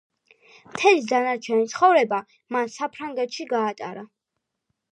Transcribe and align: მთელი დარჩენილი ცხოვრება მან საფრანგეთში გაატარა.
მთელი 0.69 1.03
დარჩენილი 1.11 1.69
ცხოვრება 1.75 2.23
მან 2.57 2.73
საფრანგეთში 2.79 3.49
გაატარა. 3.55 4.07